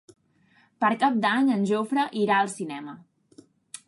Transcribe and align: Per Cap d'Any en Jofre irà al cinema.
Per 0.83 0.89
Cap 1.03 1.19
d'Any 1.25 1.51
en 1.57 1.67
Jofre 1.73 2.05
irà 2.21 2.39
al 2.45 2.49
cinema. 2.57 2.97